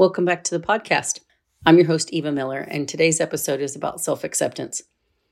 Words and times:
Welcome 0.00 0.24
back 0.24 0.44
to 0.44 0.56
the 0.56 0.66
podcast. 0.66 1.20
I'm 1.66 1.76
your 1.76 1.86
host, 1.86 2.10
Eva 2.10 2.32
Miller, 2.32 2.60
and 2.60 2.88
today's 2.88 3.20
episode 3.20 3.60
is 3.60 3.76
about 3.76 4.00
self 4.00 4.24
acceptance. 4.24 4.82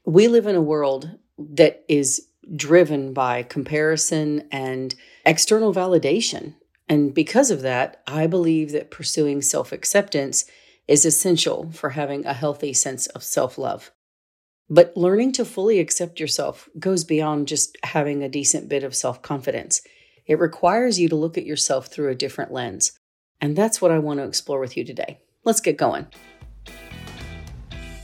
We 0.05 0.29
live 0.29 0.47
in 0.47 0.57
a 0.57 0.61
world 0.61 1.11
that 1.39 1.87
is 1.89 2.29
driven 2.55 3.15
by 3.15 3.45
comparison 3.45 4.47
and 4.53 4.95
external 5.25 5.73
validation. 5.73 6.57
And 6.87 7.15
because 7.15 7.51
of 7.51 7.63
that, 7.63 8.03
I 8.07 8.27
believe 8.27 8.73
that 8.73 8.91
pursuing 8.91 9.41
self 9.41 9.73
acceptance 9.73 10.45
is 10.87 11.07
essential 11.07 11.73
for 11.73 11.89
having 11.89 12.27
a 12.27 12.35
healthy 12.35 12.75
sense 12.75 13.07
of 13.07 13.23
self 13.23 13.57
love. 13.57 13.91
But 14.69 14.95
learning 14.95 15.33
to 15.33 15.47
fully 15.47 15.79
accept 15.79 16.21
yourself 16.21 16.69
goes 16.79 17.05
beyond 17.05 17.49
just 17.49 17.79
having 17.85 18.23
a 18.23 18.29
decent 18.29 18.69
bit 18.69 18.85
of 18.85 18.95
self 18.95 19.23
confidence. 19.23 19.81
It 20.27 20.39
requires 20.39 21.01
you 21.01 21.09
to 21.09 21.17
look 21.17 21.39
at 21.39 21.47
yourself 21.47 21.87
through 21.87 22.11
a 22.11 22.15
different 22.15 22.53
lens. 22.53 22.98
And 23.41 23.55
that's 23.55 23.81
what 23.81 23.91
I 23.91 23.99
want 23.99 24.19
to 24.19 24.25
explore 24.25 24.59
with 24.59 24.77
you 24.77 24.85
today. 24.85 25.21
Let's 25.45 25.61
get 25.61 25.77
going. 25.77 26.07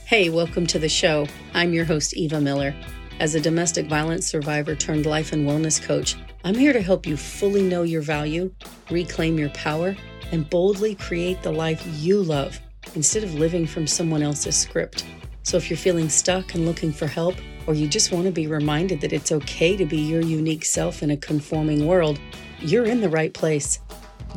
Hey, 0.05 0.29
welcome 0.29 0.65
to 0.67 0.79
the 0.79 0.87
show. 0.87 1.27
I'm 1.53 1.73
your 1.73 1.85
host, 1.85 2.15
Eva 2.15 2.39
Miller. 2.39 2.73
As 3.19 3.35
a 3.35 3.41
domestic 3.41 3.87
violence 3.87 4.27
survivor 4.27 4.75
turned 4.75 5.05
life 5.05 5.33
and 5.33 5.47
wellness 5.47 5.81
coach, 5.81 6.15
I'm 6.43 6.55
here 6.55 6.73
to 6.73 6.81
help 6.81 7.05
you 7.05 7.17
fully 7.17 7.63
know 7.63 7.83
your 7.83 8.01
value, 8.01 8.53
reclaim 8.89 9.37
your 9.37 9.49
power, 9.49 9.95
and 10.31 10.49
boldly 10.49 10.95
create 10.95 11.41
the 11.41 11.51
life 11.51 11.85
you 11.97 12.21
love 12.21 12.59
instead 12.93 13.23
of 13.23 13.33
living 13.33 13.65
from 13.65 13.87
someone 13.87 14.21
else's 14.21 14.55
script. 14.55 15.05
So 15.43 15.57
if 15.57 15.69
you're 15.69 15.77
feeling 15.77 16.07
stuck 16.07 16.55
and 16.55 16.65
looking 16.65 16.91
for 16.91 17.07
help, 17.07 17.35
or 17.67 17.73
you 17.73 17.87
just 17.87 18.11
want 18.11 18.25
to 18.25 18.31
be 18.31 18.47
reminded 18.47 19.01
that 19.01 19.13
it's 19.13 19.31
okay 19.31 19.75
to 19.75 19.85
be 19.85 19.97
your 19.97 20.21
unique 20.21 20.65
self 20.65 21.01
in 21.01 21.11
a 21.11 21.17
conforming 21.17 21.87
world, 21.87 22.19
you're 22.59 22.85
in 22.85 23.01
the 23.01 23.09
right 23.09 23.33
place. 23.33 23.79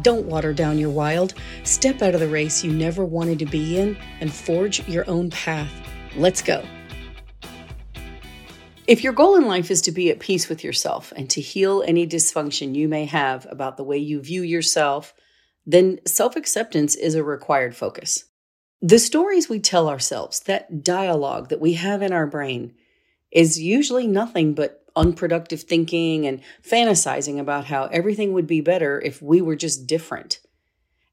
Don't 0.02 0.26
water 0.26 0.52
down 0.52 0.78
your 0.78 0.90
wild. 0.90 1.34
Step 1.64 2.02
out 2.02 2.14
of 2.14 2.20
the 2.20 2.28
race 2.28 2.62
you 2.62 2.72
never 2.72 3.04
wanted 3.04 3.38
to 3.40 3.46
be 3.46 3.78
in 3.78 3.96
and 4.20 4.32
forge 4.32 4.86
your 4.88 5.08
own 5.08 5.30
path. 5.30 5.72
Let's 6.16 6.42
go. 6.42 6.64
If 8.86 9.04
your 9.04 9.12
goal 9.12 9.36
in 9.36 9.46
life 9.46 9.70
is 9.70 9.82
to 9.82 9.92
be 9.92 10.10
at 10.10 10.18
peace 10.18 10.48
with 10.48 10.64
yourself 10.64 11.12
and 11.14 11.28
to 11.30 11.42
heal 11.42 11.84
any 11.86 12.06
dysfunction 12.06 12.74
you 12.74 12.88
may 12.88 13.04
have 13.04 13.46
about 13.50 13.76
the 13.76 13.84
way 13.84 13.98
you 13.98 14.20
view 14.22 14.42
yourself, 14.42 15.12
then 15.66 16.00
self 16.06 16.36
acceptance 16.36 16.94
is 16.94 17.14
a 17.14 17.22
required 17.22 17.76
focus. 17.76 18.24
The 18.80 18.98
stories 18.98 19.48
we 19.48 19.60
tell 19.60 19.88
ourselves, 19.88 20.40
that 20.40 20.82
dialogue 20.82 21.50
that 21.50 21.60
we 21.60 21.74
have 21.74 22.00
in 22.00 22.12
our 22.12 22.26
brain, 22.26 22.74
is 23.30 23.60
usually 23.60 24.06
nothing 24.06 24.54
but 24.54 24.77
unproductive 24.98 25.62
thinking 25.62 26.26
and 26.26 26.42
fantasizing 26.62 27.38
about 27.38 27.66
how 27.66 27.84
everything 27.84 28.32
would 28.32 28.46
be 28.46 28.60
better 28.60 29.00
if 29.00 29.22
we 29.22 29.40
were 29.40 29.56
just 29.56 29.86
different. 29.86 30.40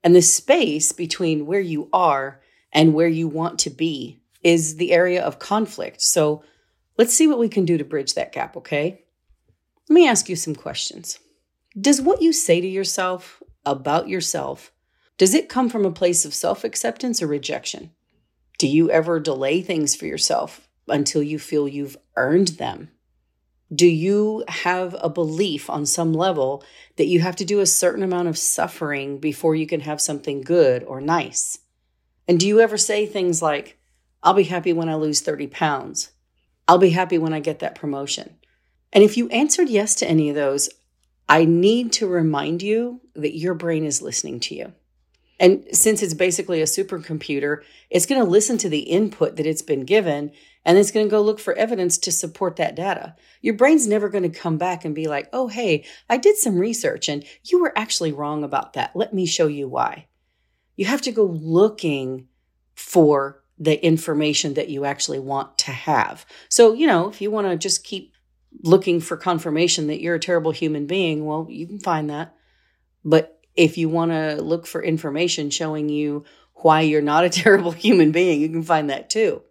And 0.03 0.15
the 0.15 0.21
space 0.21 0.91
between 0.91 1.45
where 1.45 1.61
you 1.61 1.89
are 1.93 2.41
and 2.73 2.93
where 2.93 3.07
you 3.07 3.27
want 3.27 3.59
to 3.59 3.69
be 3.69 4.21
is 4.43 4.75
the 4.75 4.91
area 4.91 5.23
of 5.23 5.39
conflict. 5.39 6.01
So 6.01 6.43
let's 6.97 7.13
see 7.13 7.27
what 7.27 7.39
we 7.39 7.49
can 7.49 7.65
do 7.65 7.77
to 7.77 7.83
bridge 7.83 8.13
that 8.15 8.31
gap, 8.31 8.57
okay? 8.57 9.03
Let 9.89 9.93
me 9.93 10.07
ask 10.07 10.27
you 10.27 10.35
some 10.35 10.55
questions. 10.55 11.19
Does 11.79 12.01
what 12.01 12.21
you 12.21 12.33
say 12.33 12.59
to 12.61 12.67
yourself 12.67 13.41
about 13.65 14.09
yourself 14.09 14.71
does 15.17 15.33
it 15.33 15.47
come 15.47 15.69
from 15.69 15.85
a 15.85 15.91
place 15.91 16.25
of 16.25 16.33
self-acceptance 16.33 17.21
or 17.21 17.27
rejection? 17.27 17.91
Do 18.57 18.67
you 18.67 18.91
ever 18.91 19.19
delay 19.19 19.61
things 19.61 19.95
for 19.95 20.05
yourself 20.05 20.67
until 20.89 21.23
you 21.23 21.39
feel 21.39 21.67
you've 21.67 21.97
earned 22.17 22.49
them? 22.49 22.89
Do 23.73 23.87
you 23.87 24.43
have 24.47 24.95
a 24.99 25.09
belief 25.09 25.69
on 25.69 25.85
some 25.85 26.13
level 26.13 26.63
that 26.97 27.07
you 27.07 27.21
have 27.21 27.35
to 27.37 27.45
do 27.45 27.59
a 27.59 27.65
certain 27.65 28.03
amount 28.03 28.27
of 28.27 28.37
suffering 28.37 29.17
before 29.17 29.55
you 29.55 29.65
can 29.65 29.81
have 29.81 29.99
something 29.99 30.41
good 30.41 30.83
or 30.83 31.01
nice? 31.01 31.59
And 32.27 32.39
do 32.39 32.47
you 32.47 32.59
ever 32.59 32.77
say 32.77 33.05
things 33.05 33.41
like, 33.41 33.79
I'll 34.21 34.33
be 34.33 34.43
happy 34.43 34.73
when 34.73 34.89
I 34.89 34.95
lose 34.95 35.21
30 35.21 35.47
pounds? 35.47 36.11
I'll 36.67 36.77
be 36.77 36.91
happy 36.91 37.17
when 37.17 37.33
I 37.33 37.39
get 37.39 37.59
that 37.59 37.75
promotion. 37.75 38.35
And 38.93 39.03
if 39.03 39.17
you 39.17 39.29
answered 39.29 39.69
yes 39.69 39.95
to 39.95 40.07
any 40.07 40.29
of 40.29 40.35
those, 40.35 40.69
I 41.27 41.45
need 41.45 41.91
to 41.93 42.07
remind 42.07 42.61
you 42.61 43.01
that 43.15 43.37
your 43.37 43.55
brain 43.55 43.83
is 43.83 44.01
listening 44.01 44.39
to 44.41 44.55
you. 44.55 44.73
And 45.39 45.65
since 45.71 46.01
it's 46.01 46.13
basically 46.13 46.61
a 46.61 46.65
supercomputer, 46.65 47.61
it's 47.89 48.05
going 48.05 48.23
to 48.23 48.29
listen 48.29 48.57
to 48.59 48.69
the 48.69 48.79
input 48.79 49.35
that 49.35 49.45
it's 49.45 49.61
been 49.61 49.85
given 49.85 50.31
and 50.65 50.77
it's 50.77 50.91
going 50.91 51.05
to 51.05 51.11
go 51.11 51.21
look 51.21 51.39
for 51.39 51.53
evidence 51.53 51.97
to 51.99 52.11
support 52.11 52.55
that 52.55 52.75
data. 52.75 53.15
Your 53.41 53.53
brain's 53.53 53.87
never 53.87 54.09
going 54.09 54.29
to 54.29 54.39
come 54.39 54.57
back 54.57 54.83
and 54.83 54.95
be 54.95 55.07
like, 55.07 55.29
oh, 55.31 55.47
hey, 55.47 55.85
I 56.09 56.17
did 56.17 56.37
some 56.37 56.57
research 56.57 57.07
and 57.07 57.23
you 57.43 57.61
were 57.61 57.77
actually 57.77 58.11
wrong 58.11 58.43
about 58.43 58.73
that. 58.73 58.95
Let 58.95 59.13
me 59.13 59.27
show 59.27 59.47
you 59.47 59.67
why. 59.67 60.07
You 60.75 60.85
have 60.85 61.01
to 61.03 61.11
go 61.11 61.25
looking 61.25 62.27
for 62.73 63.43
the 63.57 63.83
information 63.85 64.55
that 64.55 64.69
you 64.69 64.83
actually 64.83 65.19
want 65.19 65.57
to 65.59 65.71
have. 65.71 66.25
So, 66.49 66.73
you 66.73 66.87
know, 66.87 67.07
if 67.09 67.21
you 67.21 67.31
want 67.31 67.47
to 67.47 67.55
just 67.55 67.83
keep 67.83 68.13
looking 68.63 68.99
for 68.99 69.15
confirmation 69.15 69.87
that 69.87 70.01
you're 70.01 70.15
a 70.15 70.19
terrible 70.19 70.51
human 70.51 70.87
being, 70.87 71.25
well, 71.25 71.47
you 71.49 71.67
can 71.67 71.79
find 71.79 72.09
that. 72.09 72.35
But 73.05 73.39
if 73.55 73.77
you 73.77 73.87
want 73.87 74.11
to 74.11 74.41
look 74.41 74.65
for 74.67 74.83
information 74.83 75.49
showing 75.51 75.89
you 75.89 76.25
why 76.55 76.81
you're 76.81 77.01
not 77.01 77.23
a 77.23 77.29
terrible 77.43 77.71
human 77.71 78.11
being, 78.11 78.41
you 78.41 78.49
can 78.49 78.63
find 78.63 78.89
that 78.89 79.09
too. 79.09 79.41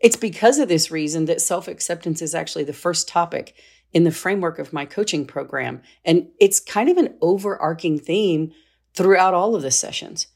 It's 0.00 0.16
because 0.16 0.58
of 0.58 0.68
this 0.68 0.90
reason 0.90 1.24
that 1.26 1.40
self 1.40 1.68
acceptance 1.68 2.20
is 2.20 2.34
actually 2.34 2.64
the 2.64 2.72
first 2.72 3.08
topic 3.08 3.54
in 3.92 4.04
the 4.04 4.10
framework 4.10 4.58
of 4.58 4.72
my 4.72 4.84
coaching 4.84 5.24
program. 5.24 5.80
And 6.04 6.28
it's 6.40 6.60
kind 6.60 6.88
of 6.88 6.98
an 6.98 7.14
overarching 7.22 7.98
theme 7.98 8.52
throughout 8.92 9.34
all 9.34 9.54
of 9.54 9.62
the 9.62 9.70
sessions. 9.70 10.26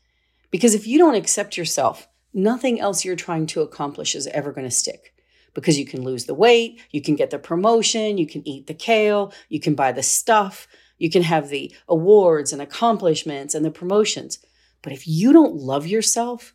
Because 0.50 0.74
if 0.74 0.86
you 0.86 0.96
don't 0.96 1.16
accept 1.16 1.56
yourself, 1.56 2.08
nothing 2.32 2.80
else 2.80 3.04
you're 3.04 3.16
trying 3.16 3.46
to 3.46 3.60
accomplish 3.60 4.14
is 4.14 4.26
ever 4.28 4.52
going 4.52 4.66
to 4.66 4.70
stick. 4.74 5.12
Because 5.54 5.78
you 5.78 5.86
can 5.86 6.02
lose 6.02 6.26
the 6.26 6.34
weight, 6.34 6.80
you 6.90 7.02
can 7.02 7.16
get 7.16 7.30
the 7.30 7.38
promotion, 7.38 8.16
you 8.16 8.26
can 8.26 8.46
eat 8.46 8.68
the 8.68 8.74
kale, 8.74 9.32
you 9.48 9.58
can 9.58 9.74
buy 9.74 9.90
the 9.90 10.02
stuff, 10.02 10.68
you 10.98 11.10
can 11.10 11.22
have 11.22 11.48
the 11.48 11.74
awards 11.88 12.52
and 12.52 12.62
accomplishments 12.62 13.54
and 13.54 13.64
the 13.64 13.70
promotions. 13.70 14.38
But 14.82 14.92
if 14.92 15.08
you 15.08 15.32
don't 15.32 15.54
love 15.54 15.86
yourself, 15.86 16.54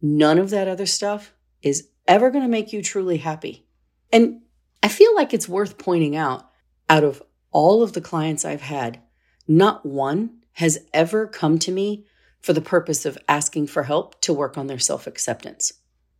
none 0.00 0.38
of 0.38 0.50
that 0.50 0.68
other 0.68 0.86
stuff 0.86 1.32
is 1.62 1.88
ever 2.06 2.30
going 2.30 2.44
to 2.44 2.50
make 2.50 2.72
you 2.72 2.82
truly 2.82 3.18
happy. 3.18 3.66
And 4.12 4.42
I 4.82 4.88
feel 4.88 5.14
like 5.14 5.32
it's 5.32 5.48
worth 5.48 5.78
pointing 5.78 6.16
out 6.16 6.50
out 6.88 7.04
of 7.04 7.22
all 7.50 7.82
of 7.82 7.92
the 7.92 8.00
clients 8.00 8.44
I've 8.44 8.60
had, 8.60 9.00
not 9.48 9.86
one 9.86 10.40
has 10.52 10.78
ever 10.92 11.26
come 11.26 11.58
to 11.60 11.72
me 11.72 12.06
for 12.40 12.52
the 12.52 12.60
purpose 12.60 13.06
of 13.06 13.18
asking 13.28 13.66
for 13.66 13.84
help 13.84 14.20
to 14.20 14.32
work 14.32 14.58
on 14.58 14.66
their 14.66 14.78
self 14.78 15.06
acceptance. 15.06 15.72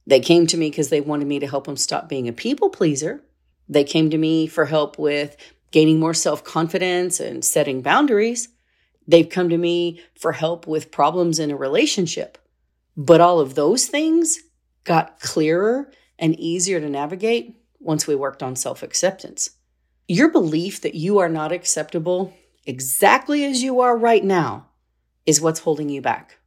They 0.06 0.20
came 0.20 0.46
to 0.46 0.56
me 0.56 0.70
because 0.70 0.88
they 0.88 1.00
wanted 1.00 1.26
me 1.26 1.38
to 1.40 1.46
help 1.46 1.66
them 1.66 1.76
stop 1.76 2.08
being 2.08 2.28
a 2.28 2.32
people 2.32 2.70
pleaser. 2.70 3.22
They 3.68 3.84
came 3.84 4.10
to 4.10 4.18
me 4.18 4.46
for 4.46 4.66
help 4.66 4.98
with 4.98 5.36
gaining 5.70 5.98
more 5.98 6.14
self 6.14 6.44
confidence 6.44 7.20
and 7.20 7.44
setting 7.44 7.82
boundaries. 7.82 8.48
They've 9.06 9.28
come 9.28 9.50
to 9.50 9.58
me 9.58 10.00
for 10.18 10.32
help 10.32 10.66
with 10.66 10.90
problems 10.90 11.38
in 11.38 11.50
a 11.50 11.56
relationship. 11.56 12.38
But 12.96 13.20
all 13.20 13.40
of 13.40 13.54
those 13.54 13.86
things 13.86 14.38
got 14.84 15.20
clearer 15.20 15.90
and 16.18 16.38
easier 16.38 16.80
to 16.80 16.88
navigate 16.88 17.56
once 17.80 18.06
we 18.06 18.14
worked 18.14 18.42
on 18.42 18.56
self 18.56 18.82
acceptance. 18.82 19.50
Your 20.06 20.30
belief 20.30 20.80
that 20.82 20.94
you 20.94 21.18
are 21.18 21.28
not 21.28 21.52
acceptable 21.52 22.34
exactly 22.66 23.44
as 23.44 23.62
you 23.62 23.80
are 23.80 23.96
right 23.96 24.24
now 24.24 24.68
is 25.26 25.40
what's 25.40 25.60
holding 25.60 25.88
you 25.88 26.00
back. 26.00 26.38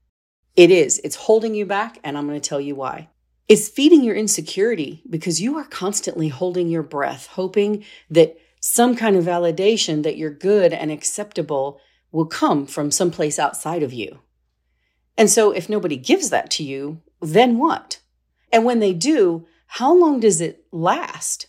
It 0.55 0.71
is. 0.71 0.99
It's 1.03 1.15
holding 1.15 1.53
you 1.55 1.65
back, 1.65 1.99
and 2.03 2.17
I'm 2.17 2.27
going 2.27 2.39
to 2.39 2.49
tell 2.49 2.61
you 2.61 2.75
why. 2.75 3.09
It's 3.47 3.69
feeding 3.69 4.03
your 4.03 4.15
insecurity 4.15 5.03
because 5.09 5.41
you 5.41 5.57
are 5.57 5.63
constantly 5.63 6.27
holding 6.27 6.67
your 6.67 6.83
breath, 6.83 7.27
hoping 7.27 7.85
that 8.09 8.37
some 8.59 8.95
kind 8.95 9.15
of 9.15 9.23
validation 9.23 10.03
that 10.03 10.17
you're 10.17 10.31
good 10.31 10.73
and 10.73 10.91
acceptable 10.91 11.79
will 12.11 12.25
come 12.25 12.65
from 12.65 12.91
someplace 12.91 13.39
outside 13.39 13.83
of 13.83 13.93
you. 13.93 14.19
And 15.17 15.29
so, 15.29 15.51
if 15.51 15.69
nobody 15.69 15.97
gives 15.97 16.29
that 16.29 16.49
to 16.51 16.63
you, 16.63 17.01
then 17.21 17.57
what? 17.57 17.99
And 18.51 18.65
when 18.65 18.79
they 18.79 18.93
do, 18.93 19.45
how 19.67 19.93
long 19.93 20.19
does 20.19 20.41
it 20.41 20.65
last 20.71 21.47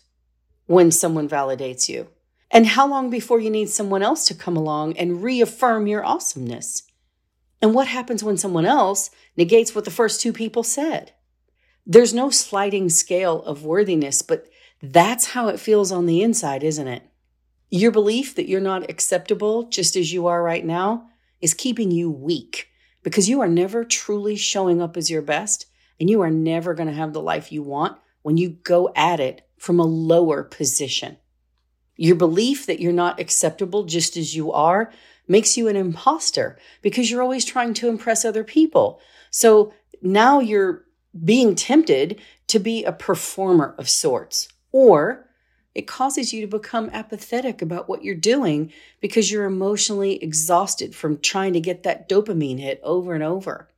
when 0.65 0.91
someone 0.91 1.29
validates 1.29 1.89
you? 1.89 2.07
And 2.51 2.67
how 2.67 2.87
long 2.87 3.09
before 3.09 3.39
you 3.39 3.49
need 3.49 3.69
someone 3.69 4.03
else 4.03 4.25
to 4.27 4.33
come 4.33 4.57
along 4.57 4.97
and 4.97 5.23
reaffirm 5.23 5.87
your 5.87 6.03
awesomeness? 6.03 6.83
And 7.61 7.73
what 7.73 7.87
happens 7.87 8.23
when 8.23 8.37
someone 8.37 8.65
else 8.65 9.11
negates 9.37 9.75
what 9.75 9.85
the 9.85 9.91
first 9.91 10.21
two 10.21 10.33
people 10.33 10.63
said? 10.63 11.13
There's 11.85 12.13
no 12.13 12.29
sliding 12.29 12.89
scale 12.89 13.43
of 13.43 13.65
worthiness, 13.65 14.21
but 14.21 14.47
that's 14.81 15.27
how 15.27 15.47
it 15.47 15.59
feels 15.59 15.91
on 15.91 16.05
the 16.05 16.21
inside, 16.21 16.63
isn't 16.63 16.87
it? 16.87 17.03
Your 17.69 17.91
belief 17.91 18.35
that 18.35 18.47
you're 18.47 18.61
not 18.61 18.89
acceptable 18.89 19.63
just 19.63 19.95
as 19.95 20.11
you 20.11 20.27
are 20.27 20.41
right 20.41 20.65
now 20.65 21.09
is 21.41 21.53
keeping 21.53 21.91
you 21.91 22.09
weak 22.09 22.69
because 23.03 23.29
you 23.29 23.41
are 23.41 23.47
never 23.47 23.83
truly 23.83 24.35
showing 24.35 24.81
up 24.81 24.97
as 24.97 25.09
your 25.09 25.21
best 25.21 25.65
and 25.99 26.09
you 26.09 26.21
are 26.21 26.31
never 26.31 26.73
going 26.73 26.87
to 26.87 26.93
have 26.95 27.13
the 27.13 27.21
life 27.21 27.51
you 27.51 27.61
want 27.61 27.97
when 28.21 28.37
you 28.37 28.49
go 28.49 28.91
at 28.95 29.19
it 29.19 29.47
from 29.57 29.79
a 29.79 29.85
lower 29.85 30.43
position. 30.43 31.17
Your 31.95 32.15
belief 32.15 32.65
that 32.65 32.79
you're 32.79 32.93
not 32.93 33.19
acceptable 33.19 33.83
just 33.83 34.15
as 34.15 34.35
you 34.35 34.51
are 34.51 34.91
makes 35.27 35.57
you 35.57 35.67
an 35.67 35.75
imposter 35.75 36.57
because 36.81 37.11
you're 37.11 37.21
always 37.21 37.45
trying 37.45 37.73
to 37.75 37.89
impress 37.89 38.23
other 38.23 38.43
people. 38.43 39.01
So 39.31 39.73
now 40.01 40.39
you're 40.39 40.85
being 41.23 41.55
tempted 41.55 42.21
to 42.47 42.59
be 42.59 42.83
a 42.83 42.91
performer 42.91 43.75
of 43.77 43.89
sorts, 43.89 44.47
or 44.71 45.27
it 45.75 45.87
causes 45.87 46.33
you 46.33 46.41
to 46.41 46.47
become 46.47 46.89
apathetic 46.93 47.61
about 47.61 47.87
what 47.87 48.03
you're 48.03 48.15
doing 48.15 48.71
because 49.01 49.31
you're 49.31 49.45
emotionally 49.45 50.21
exhausted 50.23 50.95
from 50.95 51.19
trying 51.19 51.53
to 51.53 51.59
get 51.59 51.83
that 51.83 52.09
dopamine 52.09 52.59
hit 52.59 52.79
over 52.83 53.13
and 53.13 53.23
over. 53.23 53.69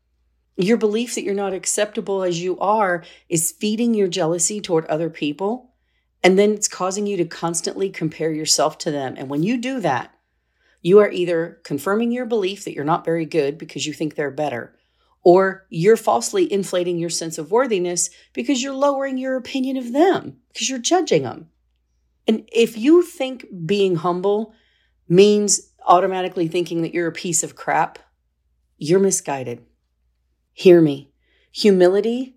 Your 0.58 0.78
belief 0.78 1.16
that 1.16 1.24
you're 1.24 1.34
not 1.34 1.54
acceptable 1.54 2.24
as 2.24 2.42
you 2.42 2.60
are 2.60 3.04
is 3.30 3.52
feeding 3.52 3.94
your 3.94 4.08
jealousy 4.08 4.60
toward 4.62 4.86
other 4.86 5.10
people. 5.10 5.74
And 6.24 6.38
then 6.38 6.52
it's 6.52 6.68
causing 6.68 7.08
you 7.08 7.18
to 7.18 7.26
constantly 7.26 7.90
compare 7.90 8.32
yourself 8.32 8.78
to 8.80 8.92
them. 8.92 9.16
And 9.18 9.30
when 9.30 9.44
you 9.44 9.58
do 9.58 9.80
that, 9.80 10.14
you 10.82 11.00
are 11.00 11.12
either 11.12 11.60
confirming 11.64 12.12
your 12.12 12.26
belief 12.26 12.64
that 12.64 12.74
you're 12.74 12.84
not 12.84 13.06
very 13.06 13.26
good 13.26 13.58
because 13.58 13.86
you 13.86 13.94
think 13.94 14.16
they're 14.16 14.32
better, 14.32 14.76
or 15.24 15.66
you're 15.70 15.98
falsely 15.98 16.52
inflating 16.52 16.98
your 16.98 17.10
sense 17.10 17.38
of 17.38 17.52
worthiness 17.52 18.10
because 18.34 18.62
you're 18.62 18.74
lowering 18.74 19.18
your 19.18 19.36
opinion 19.36 19.78
of 19.78 19.94
them 19.94 20.38
because 20.52 20.70
you're 20.70 20.80
judging 20.80 21.24
them. 21.24 21.50
And 22.28 22.48
if 22.52 22.78
you 22.78 23.04
think 23.04 23.46
being 23.66 23.96
humble 23.96 24.54
means 25.08 25.72
automatically 25.86 26.48
thinking 26.48 26.82
that 26.82 26.94
you're 26.94 27.08
a 27.08 27.12
piece 27.12 27.44
of 27.44 27.56
crap, 27.56 28.00
you're 28.78 29.00
misguided. 29.00 29.64
Hear 30.54 30.82
me. 30.82 31.12
Humility 31.52 32.36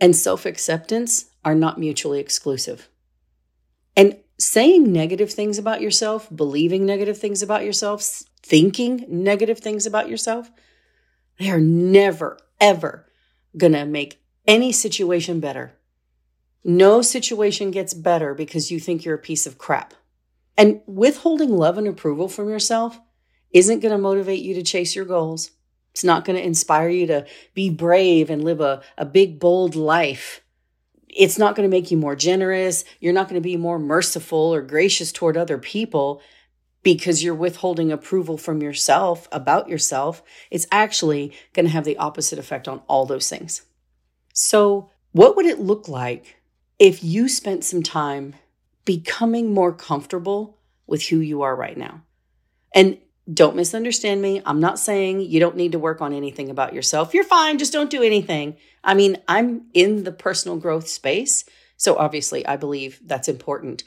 and 0.00 0.14
self 0.16 0.46
acceptance 0.46 1.26
are 1.44 1.54
not 1.54 1.78
mutually 1.78 2.20
exclusive. 2.20 2.88
And 3.96 4.16
saying 4.38 4.92
negative 4.92 5.32
things 5.32 5.58
about 5.58 5.80
yourself, 5.80 6.28
believing 6.34 6.84
negative 6.84 7.18
things 7.18 7.42
about 7.42 7.64
yourself, 7.64 8.02
thinking 8.42 9.04
negative 9.08 9.58
things 9.58 9.86
about 9.86 10.08
yourself, 10.08 10.50
they 11.38 11.50
are 11.50 11.60
never, 11.60 12.38
ever 12.60 13.06
going 13.56 13.72
to 13.72 13.84
make 13.84 14.22
any 14.46 14.72
situation 14.72 15.40
better. 15.40 15.78
No 16.64 17.02
situation 17.02 17.70
gets 17.70 17.94
better 17.94 18.34
because 18.34 18.70
you 18.70 18.78
think 18.78 19.04
you're 19.04 19.16
a 19.16 19.18
piece 19.18 19.46
of 19.46 19.58
crap. 19.58 19.94
And 20.56 20.80
withholding 20.86 21.56
love 21.56 21.78
and 21.78 21.88
approval 21.88 22.28
from 22.28 22.48
yourself 22.48 23.00
isn't 23.50 23.80
going 23.80 23.92
to 23.92 23.98
motivate 23.98 24.42
you 24.42 24.54
to 24.54 24.62
chase 24.62 24.94
your 24.94 25.04
goals. 25.04 25.50
It's 25.92 26.04
not 26.04 26.24
going 26.24 26.36
to 26.36 26.44
inspire 26.44 26.88
you 26.88 27.06
to 27.08 27.26
be 27.54 27.70
brave 27.70 28.30
and 28.30 28.42
live 28.42 28.60
a, 28.60 28.82
a 28.96 29.04
big, 29.04 29.38
bold 29.38 29.76
life. 29.76 30.42
It's 31.08 31.38
not 31.38 31.54
going 31.54 31.68
to 31.68 31.74
make 31.74 31.90
you 31.90 31.98
more 31.98 32.16
generous. 32.16 32.84
You're 32.98 33.12
not 33.12 33.28
going 33.28 33.40
to 33.40 33.46
be 33.46 33.58
more 33.58 33.78
merciful 33.78 34.54
or 34.54 34.62
gracious 34.62 35.12
toward 35.12 35.36
other 35.36 35.58
people 35.58 36.22
because 36.82 37.22
you're 37.22 37.34
withholding 37.34 37.92
approval 37.92 38.38
from 38.38 38.62
yourself 38.62 39.28
about 39.30 39.68
yourself. 39.68 40.22
It's 40.50 40.66
actually 40.72 41.32
going 41.52 41.66
to 41.66 41.72
have 41.72 41.84
the 41.84 41.98
opposite 41.98 42.38
effect 42.38 42.66
on 42.66 42.82
all 42.88 43.06
those 43.06 43.28
things. 43.28 43.62
So, 44.32 44.90
what 45.12 45.36
would 45.36 45.46
it 45.46 45.60
look 45.60 45.88
like 45.88 46.40
if 46.78 47.04
you 47.04 47.28
spent 47.28 47.64
some 47.64 47.82
time 47.82 48.34
becoming 48.86 49.52
more 49.52 49.72
comfortable 49.72 50.58
with 50.86 51.08
who 51.08 51.18
you 51.18 51.42
are 51.42 51.54
right 51.54 51.76
now? 51.76 52.02
And 52.74 52.98
don't 53.32 53.56
misunderstand 53.56 54.20
me. 54.20 54.42
I'm 54.44 54.60
not 54.60 54.78
saying 54.78 55.20
you 55.20 55.38
don't 55.38 55.56
need 55.56 55.72
to 55.72 55.78
work 55.78 56.00
on 56.00 56.12
anything 56.12 56.50
about 56.50 56.74
yourself. 56.74 57.14
You're 57.14 57.24
fine, 57.24 57.58
just 57.58 57.72
don't 57.72 57.90
do 57.90 58.02
anything. 58.02 58.56
I 58.82 58.94
mean, 58.94 59.16
I'm 59.28 59.66
in 59.74 60.04
the 60.04 60.12
personal 60.12 60.56
growth 60.56 60.88
space. 60.88 61.44
So 61.76 61.96
obviously, 61.96 62.44
I 62.46 62.56
believe 62.56 63.00
that's 63.04 63.28
important. 63.28 63.84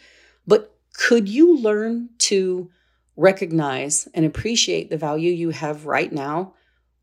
But 0.48 0.74
could 0.94 1.28
you 1.28 1.58
learn 1.58 2.10
to 2.20 2.70
recognize 3.18 4.08
and 4.14 4.26
appreciate 4.26 4.90
the 4.90 4.98
value 4.98 5.32
you 5.32 5.50
have 5.50 5.86
right 5.86 6.12
now 6.12 6.54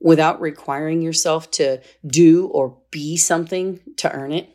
without 0.01 0.41
requiring 0.41 1.03
yourself 1.03 1.51
to 1.53 1.81
do 2.07 2.47
or 2.47 2.79
be 2.91 3.17
something 3.17 3.81
to 3.99 4.11
earn 4.11 4.33
it? 4.33 4.49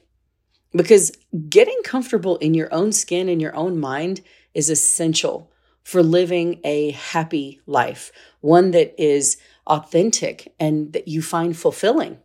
Because 0.73 1.11
getting 1.47 1.79
comfortable 1.83 2.37
in 2.37 2.53
your 2.53 2.73
own 2.73 2.91
skin 2.91 3.29
and 3.29 3.41
your 3.41 3.55
own 3.55 3.79
mind 3.79 4.21
is 4.53 4.69
essential 4.69 5.51
for 5.87 6.03
living 6.03 6.59
a 6.65 6.91
happy 6.91 7.61
life, 7.65 8.11
one 8.41 8.71
that 8.71 8.93
is 9.01 9.37
authentic 9.65 10.53
and 10.59 10.91
that 10.91 11.07
you 11.07 11.21
find 11.21 11.55
fulfilling. 11.55 12.17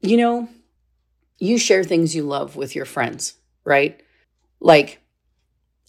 You 0.00 0.16
know, 0.16 0.48
you 1.40 1.58
share 1.58 1.82
things 1.82 2.14
you 2.14 2.22
love 2.22 2.54
with 2.54 2.76
your 2.76 2.84
friends, 2.84 3.34
right? 3.64 4.00
Like 4.60 5.00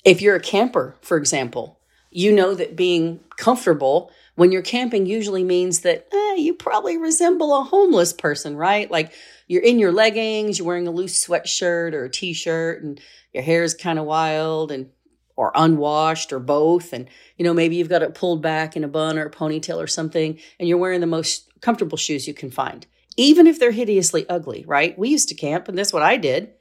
if 0.04 0.19
you're 0.19 0.36
a 0.36 0.42
camper, 0.42 0.96
for 1.02 1.16
example, 1.16 1.80
you 2.10 2.31
know 2.31 2.56
that 2.56 2.75
being 2.75 3.19
comfortable 3.38 4.10
when 4.34 4.52
you're 4.52 4.63
camping 4.63 5.06
usually 5.06 5.44
means 5.44 5.81
that 5.81 6.07
eh, 6.12 6.36
you 6.38 6.56
probably 6.56 6.98
resemble 6.98 7.56
a 7.56 7.66
homeless 7.66 8.13
person, 8.13 8.57
right? 8.57 8.90
Like 8.90 9.13
you're 9.48 9.62
in 9.62 9.78
your 9.78 9.92
leggings, 9.92 10.57
you're 10.57 10.68
wearing 10.68 10.88
a 10.88 10.92
loose 10.92 11.24
sweatshirt 11.24 11.94
or 11.94 12.06
a 12.06 12.10
t 12.10 12.34
shirt, 12.34 12.81
and 12.81 13.00
your 13.31 13.44
hair 13.44 13.62
is 13.62 13.75
kind 13.75 14.00
of 14.00 14.06
wild 14.06 14.72
and 14.72 14.90
or 15.36 15.52
unwashed 15.56 16.32
or 16.32 16.40
both 16.40 16.94
and 16.94 17.08
you 17.38 17.44
know 17.44 17.54
maybe 17.54 17.76
you've 17.76 17.90
got 17.90 18.02
it 18.02 18.16
pulled 18.16 18.42
back 18.42 18.76
in 18.76 18.84
a 18.84 18.88
bun 18.88 19.18
or 19.18 19.26
a 19.26 19.32
ponytail 19.32 19.78
or 19.78 19.88
something 19.88 20.40
and 20.60 20.70
you're 20.70 20.78
wearing 20.78 21.02
the 21.02 21.08
most 21.08 21.50
comfortable 21.62 21.98
shoes 21.98 22.28
you 22.28 22.34
can 22.34 22.52
find. 22.52 22.86
Even 23.18 23.48
if 23.48 23.60
they're 23.60 23.72
hideously 23.72 24.28
ugly 24.30 24.64
right? 24.68 24.98
We 24.98 25.10
used 25.10 25.30
to 25.30 25.36
camp 25.36 25.68
and 25.68 25.78
that's 25.78 25.94
what 25.94 26.04
i 26.04 26.18
did. 26.18 26.52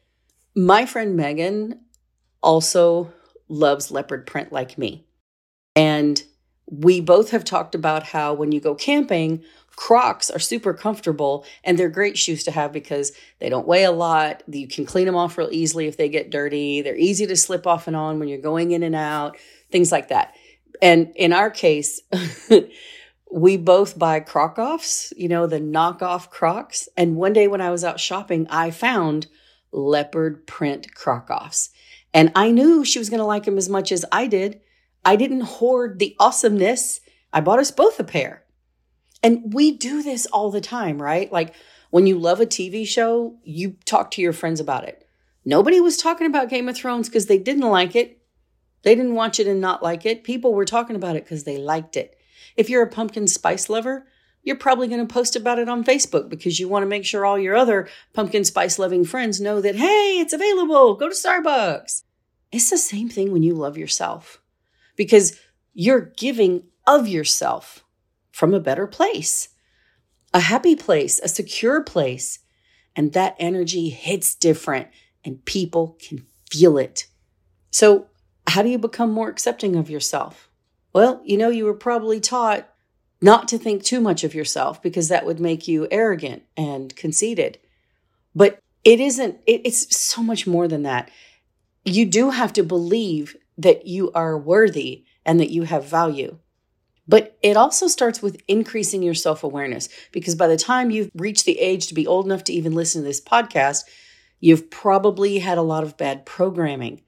My 0.55 0.87
friend 0.87 1.17
megan 1.17 1.81
also 2.43 3.13
loves 3.49 3.91
leopard 3.91 4.27
print 4.27 4.53
like 4.53 4.79
me. 4.79 5.07
And 5.77 6.23
we 6.67 7.01
both 7.01 7.31
have 7.31 7.45
talked 7.45 7.75
about 7.75 8.05
how 8.05 8.35
when 8.35 8.53
you 8.53 8.61
go 8.61 8.75
camping 8.75 9.43
Crocs 9.77 10.31
are 10.31 10.39
super 10.39 10.73
comfortable 10.73 11.45
and 11.63 11.79
they're 11.79 11.89
great 11.89 12.17
shoes 12.17 12.45
to 12.45 12.51
have 12.51 12.73
because 12.73 13.13
they 13.41 13.49
don't 13.49 13.67
weigh 13.67 13.85
a 13.85 13.91
lot. 13.91 14.43
You 14.47 14.69
can 14.69 14.87
clean 14.87 15.07
them 15.07 15.17
off 15.17 15.37
real 15.37 15.49
easily 15.51 15.87
if 15.87 15.97
they 15.97 16.09
get 16.09 16.31
dirty. 16.31 16.83
They're 16.83 16.97
easy 16.97 17.27
to 17.27 17.37
slip 17.37 17.67
off 17.67 17.87
and 17.87 17.97
on 17.97 18.19
when 18.19 18.29
you're 18.29 18.39
going 18.39 18.71
in 18.71 18.83
and 18.83 18.95
out, 18.95 19.37
things 19.71 19.91
like 19.91 20.09
that. 20.09 20.35
And 20.81 21.13
in 21.17 21.33
our 21.33 21.51
case, 21.51 22.01
we 23.33 23.57
both 23.57 23.99
buy 23.99 24.21
Croc 24.21 24.59
offs, 24.59 25.13
you 25.17 25.29
know, 25.29 25.47
the 25.47 25.61
knockoff 25.61 26.31
Crocs. 26.31 26.89
And 26.97 27.17
one 27.17 27.33
day 27.33 27.49
when 27.49 27.61
I 27.61 27.71
was 27.71 27.85
out 27.85 28.01
shopping, 28.01 28.47
I 28.49 28.71
found 28.71 29.27
leopard 29.73 30.47
print 30.47 30.95
Croc 30.95 31.31
offs. 31.31 31.71
And 32.13 32.31
I 32.37 32.53
knew 32.53 32.85
she 32.85 33.01
was 33.01 33.11
going 33.11 33.19
to 33.19 33.27
like 33.27 33.45
them 33.45 33.59
as 33.59 33.69
much 33.69 33.91
as 33.91 34.05
I 34.13 34.29
did. 34.29 34.61
I 35.05 35.17
didn't 35.17 35.43
hoard 35.43 35.99
the 35.99 36.15
awesomeness. 36.21 37.01
I 37.33 37.41
bought 37.41 37.59
us 37.59 37.73
both 37.73 37.99
a 37.99 38.05
pair. 38.05 38.44
And 39.25 39.55
we 39.55 39.71
do 39.71 40.03
this 40.03 40.27
all 40.27 40.51
the 40.51 40.61
time, 40.61 41.01
right? 41.01 41.33
Like 41.33 41.55
when 41.89 42.07
you 42.07 42.19
love 42.19 42.41
a 42.41 42.47
TV 42.47 42.87
show, 42.87 43.39
you 43.43 43.77
talk 43.87 44.11
to 44.13 44.23
your 44.23 44.35
friends 44.35 44.61
about 44.61 44.85
it. 44.85 45.09
Nobody 45.47 45.81
was 45.81 45.97
talking 45.97 46.27
about 46.27 46.51
Game 46.51 46.69
of 46.69 46.77
Thrones 46.77 47.09
because 47.09 47.25
they 47.25 47.39
didn't 47.39 47.63
like 47.63 47.97
it. 47.97 48.21
They 48.83 48.95
didn't 48.95 49.15
watch 49.15 49.41
it 49.41 49.47
and 49.47 49.63
not 49.63 49.83
like 49.83 50.05
it. 50.05 50.25
People 50.25 50.53
were 50.53 50.67
talking 50.67 50.95
about 50.95 51.17
it 51.17 51.25
because 51.25 51.45
they 51.45 51.57
liked 51.57 51.97
it. 51.97 52.19
If 52.55 52.69
you're 52.69 52.83
a 52.83 52.91
pumpkin 52.91 53.27
spice 53.27 53.71
lover, 53.71 54.07
you're 54.43 54.57
probably 54.57 54.89
going 54.89 55.07
to 55.07 55.13
post 55.13 55.37
about 55.37 55.59
it 55.59 55.71
on 55.71 55.85
Facebook 55.85 56.29
because 56.29 56.61
you 56.61 56.69
want 56.69 56.83
to 56.83 56.89
make 56.89 57.07
sure 57.07 57.25
all 57.25 57.39
your 57.39 57.57
other 57.57 57.89
pumpkin 58.13 58.45
spice 58.45 58.79
loving 58.79 59.07
friends 59.07 59.41
know 59.41 59.63
that, 59.63 59.75
hey, 59.75 60.19
it's 60.21 60.35
available. 60.35 60.97
Go 60.97 61.09
to 61.09 61.15
Starbucks. 61.15 62.03
It's 62.53 62.69
the 62.69 62.77
same 62.77 63.09
thing 63.09 63.33
when 63.33 63.43
you 63.43 63.55
love 63.55 63.79
yourself 63.79 64.43
because 64.97 65.41
you're 65.73 66.13
giving 66.17 66.65
of 66.87 67.09
yourself 67.09 67.84
from 68.35 68.53
a 68.53 68.59
better 68.59 68.89
place, 68.89 69.51
a 70.33 70.41
happy 70.41 70.75
place, 70.75 71.21
a 71.21 71.29
secure 71.29 71.81
place. 71.81 72.41
And 72.97 73.13
that 73.13 73.37
energy 73.39 73.91
hits 73.91 74.35
different 74.35 74.89
and 75.25 75.45
people 75.45 75.97
can 76.01 76.27
feel 76.51 76.77
it. 76.77 77.07
So, 77.71 78.09
how 78.49 78.63
do 78.63 78.69
you 78.69 78.79
become 78.79 79.13
more 79.13 79.29
accepting 79.29 79.77
of 79.77 79.89
yourself? 79.89 80.51
Well, 80.93 81.23
you 81.25 81.37
know, 81.37 81.49
you 81.49 81.65
were 81.65 81.75
probably 81.75 82.19
taught 82.19 82.69
not 83.23 83.47
to 83.49 83.59
think 83.59 83.85
too 83.85 84.01
much 84.01 84.25
of 84.25 84.35
yourself 84.35 84.83
because 84.83 85.09
that 85.09 85.25
would 85.25 85.39
make 85.39 85.69
you 85.69 85.87
arrogant 85.93 86.43
and 86.57 86.95
conceited. 86.97 87.59
But 88.35 88.59
it 88.83 88.99
isn't, 88.99 89.39
it's 89.47 89.97
so 89.97 90.23
much 90.25 90.45
more 90.45 90.67
than 90.67 90.83
that. 90.83 91.09
You 91.85 92.05
do 92.05 92.31
have 92.31 92.53
to 92.55 92.65
believe 92.65 93.37
that 93.57 93.87
you 93.87 94.11
are 94.13 94.37
worthy 94.37 95.05
and 95.25 95.39
that 95.39 95.51
you 95.51 95.63
have 95.63 95.85
value. 95.85 96.39
But 97.07 97.37
it 97.43 97.57
also 97.57 97.87
starts 97.87 98.23
with 98.23 98.41
increasing 98.49 99.03
your 99.03 99.15
self 99.15 99.45
awareness 99.45 99.89
because 100.13 100.35
by 100.35 100.47
the 100.47 100.57
time 100.57 100.91
you've 100.91 101.11
reached 101.15 101.45
the 101.45 101.59
age 101.61 101.87
to 101.89 101.95
be 101.95 102.07
old 102.07 102.27
enough 102.27 102.45
to 102.45 102.53
even 102.53 102.73
listen 102.73 103.03
to 103.03 103.07
this 103.07 103.21
podcast, 103.21 103.85
you've 104.41 104.71
probably 104.71 105.39
had 105.39 105.59
a 105.59 105.63
lot 105.63 105.85
of 105.85 105.97
bad 105.97 106.25
programming. 106.25 107.03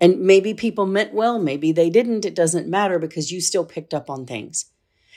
And 0.00 0.20
maybe 0.20 0.54
people 0.54 0.86
meant 0.86 1.12
well, 1.12 1.38
maybe 1.38 1.72
they 1.72 1.90
didn't. 1.90 2.24
It 2.24 2.34
doesn't 2.34 2.68
matter 2.68 2.98
because 2.98 3.32
you 3.32 3.40
still 3.40 3.64
picked 3.64 3.94
up 3.94 4.08
on 4.08 4.26
things. 4.26 4.66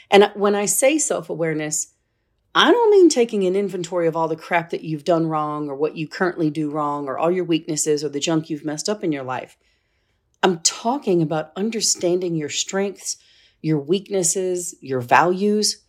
And 0.09 0.31
when 0.33 0.55
I 0.55 0.65
say 0.65 0.97
self 0.97 1.29
awareness, 1.29 1.93
I 2.53 2.71
don't 2.71 2.91
mean 2.91 3.07
taking 3.09 3.45
an 3.45 3.55
inventory 3.55 4.07
of 4.07 4.15
all 4.15 4.27
the 4.27 4.35
crap 4.35 4.71
that 4.71 4.83
you've 4.83 5.05
done 5.05 5.27
wrong 5.27 5.69
or 5.69 5.75
what 5.75 5.95
you 5.95 6.07
currently 6.07 6.49
do 6.49 6.69
wrong 6.69 7.07
or 7.07 7.17
all 7.17 7.31
your 7.31 7.45
weaknesses 7.45 8.03
or 8.03 8.09
the 8.09 8.19
junk 8.19 8.49
you've 8.49 8.65
messed 8.65 8.89
up 8.89 9.03
in 9.03 9.11
your 9.11 9.23
life. 9.23 9.57
I'm 10.43 10.59
talking 10.59 11.21
about 11.21 11.51
understanding 11.55 12.35
your 12.35 12.49
strengths 12.49 13.17
your 13.61 13.79
weaknesses, 13.79 14.75
your 14.81 15.01
values, 15.01 15.83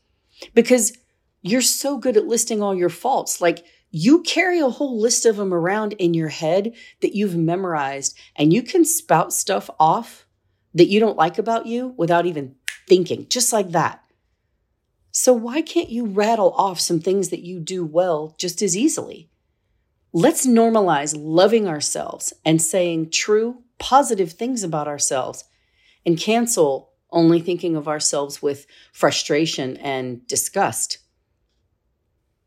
because 0.55 0.97
you're 1.41 1.61
so 1.61 1.99
good 1.99 2.17
at 2.17 2.26
listing 2.26 2.62
all 2.62 2.75
your 2.75 2.88
faults. 2.88 3.41
Like 3.41 3.64
you 3.91 4.23
carry 4.23 4.59
a 4.59 4.71
whole 4.71 4.99
list 4.99 5.26
of 5.26 5.37
them 5.37 5.52
around 5.52 5.93
in 5.95 6.14
your 6.14 6.29
head 6.29 6.75
that 7.00 7.14
you've 7.14 7.37
memorized, 7.37 8.17
and 8.37 8.52
you 8.52 8.62
can 8.62 8.85
spout 8.85 9.33
stuff 9.33 9.69
off 9.79 10.26
that 10.75 10.88
you 10.88 11.00
don't 11.00 11.19
like 11.19 11.38
about 11.38 11.67
you 11.67 11.95
without 11.99 12.26
even 12.26 12.55
thinking, 12.88 13.26
just 13.29 13.52
like 13.52 13.71
that. 13.73 14.02
So, 15.11 15.35
why 15.35 15.61
can't 15.61 15.91
you 15.91 16.07
rattle 16.07 16.52
off 16.52 16.81
some 16.81 17.00
things 17.00 17.29
that 17.29 17.43
you 17.43 17.61
do 17.61 17.85
well 17.85 18.35
just 18.38 18.62
as 18.62 18.75
easily? 18.75 19.29
Let's 20.14 20.47
normalize 20.47 21.14
loving 21.19 21.69
ourselves 21.69 22.33
and 22.47 22.62
saying 22.62 23.11
true, 23.11 23.62
positive 23.79 24.33
things 24.33 24.62
about 24.62 24.88
ourselves 24.88 25.45
and 26.07 26.19
cancel 26.19 26.92
only 27.12 27.40
thinking 27.40 27.76
of 27.76 27.88
ourselves 27.88 28.42
with 28.42 28.66
frustration 28.92 29.76
and 29.76 30.26
disgust. 30.26 30.99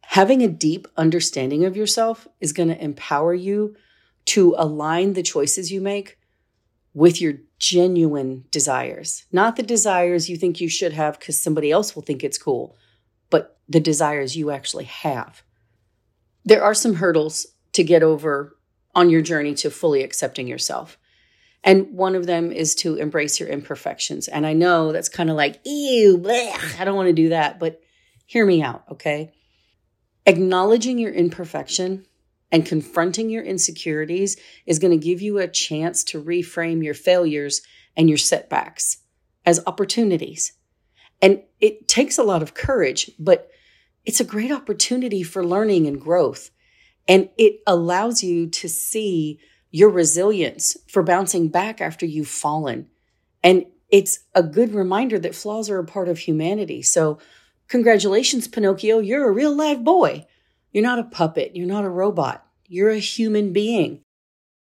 Having 0.01 0.41
a 0.41 0.47
deep 0.47 0.87
understanding 0.97 1.65
of 1.65 1.77
yourself 1.77 2.27
is 2.39 2.53
going 2.53 2.69
to 2.69 2.83
empower 2.83 3.33
you 3.33 3.75
to 4.25 4.55
align 4.57 5.13
the 5.13 5.23
choices 5.23 5.71
you 5.71 5.81
make 5.81 6.17
with 6.93 7.19
your 7.21 7.33
genuine 7.59 8.45
desires, 8.51 9.25
not 9.31 9.55
the 9.55 9.63
desires 9.63 10.29
you 10.29 10.37
think 10.37 10.61
you 10.61 10.69
should 10.69 10.93
have 10.93 11.19
because 11.19 11.37
somebody 11.37 11.71
else 11.71 11.95
will 11.95 12.01
think 12.01 12.23
it's 12.23 12.37
cool, 12.37 12.77
but 13.29 13.59
the 13.67 13.79
desires 13.79 14.35
you 14.35 14.51
actually 14.51 14.85
have. 14.85 15.43
There 16.45 16.63
are 16.63 16.73
some 16.73 16.95
hurdles 16.95 17.47
to 17.73 17.83
get 17.83 18.03
over 18.03 18.55
on 18.93 19.09
your 19.09 19.21
journey 19.21 19.53
to 19.55 19.69
fully 19.69 20.03
accepting 20.03 20.47
yourself. 20.47 20.97
And 21.65 21.93
one 21.93 22.13
of 22.13 22.27
them 22.27 22.51
is 22.51 22.75
to 22.75 22.95
embrace 22.95 23.39
your 23.39 23.49
imperfections. 23.49 24.27
And 24.27 24.45
I 24.45 24.53
know 24.53 24.91
that's 24.91 25.09
kind 25.09 25.31
of 25.31 25.35
like, 25.35 25.59
ew, 25.65 26.19
bleh, 26.19 26.79
I 26.79 26.85
don't 26.85 26.95
want 26.95 27.07
to 27.07 27.13
do 27.13 27.29
that, 27.29 27.59
but 27.59 27.81
hear 28.27 28.45
me 28.45 28.61
out, 28.61 28.83
okay? 28.91 29.31
Acknowledging 30.27 30.99
your 30.99 31.11
imperfection 31.11 32.05
and 32.51 32.67
confronting 32.67 33.31
your 33.31 33.43
insecurities 33.43 34.37
is 34.67 34.77
going 34.77 34.97
to 34.97 35.03
give 35.03 35.21
you 35.21 35.39
a 35.39 35.47
chance 35.47 36.03
to 36.05 36.23
reframe 36.23 36.83
your 36.83 36.93
failures 36.93 37.63
and 37.97 38.09
your 38.09 38.17
setbacks 38.19 38.97
as 39.43 39.59
opportunities. 39.65 40.53
And 41.19 41.41
it 41.59 41.87
takes 41.87 42.19
a 42.19 42.23
lot 42.23 42.43
of 42.43 42.53
courage, 42.53 43.09
but 43.17 43.49
it's 44.05 44.19
a 44.19 44.25
great 44.25 44.51
opportunity 44.51 45.23
for 45.23 45.43
learning 45.43 45.87
and 45.87 45.99
growth. 45.99 46.51
And 47.07 47.29
it 47.37 47.61
allows 47.65 48.21
you 48.21 48.47
to 48.49 48.69
see 48.69 49.39
your 49.75 49.89
resilience 49.89 50.77
for 50.87 51.03
bouncing 51.03 51.49
back 51.49 51.81
after 51.81 52.05
you've 52.05 52.27
fallen. 52.27 52.87
And 53.43 53.65
it's 53.89 54.19
a 54.33 54.43
good 54.43 54.73
reminder 54.73 55.19
that 55.19 55.35
flaws 55.35 55.69
are 55.69 55.79
a 55.79 55.85
part 55.85 56.07
of 56.07 56.19
humanity. 56.19 56.81
So 56.81 57.19
Congratulations, 57.67 58.47
Pinocchio, 58.47 58.99
you're 58.99 59.27
a 59.27 59.31
real 59.31 59.55
live 59.55 59.83
boy. 59.83 60.25
You're 60.71 60.83
not 60.83 60.99
a 60.99 61.03
puppet, 61.03 61.55
you're 61.55 61.67
not 61.67 61.85
a 61.85 61.89
robot, 61.89 62.45
you're 62.67 62.89
a 62.89 62.99
human 62.99 63.53
being. 63.53 64.01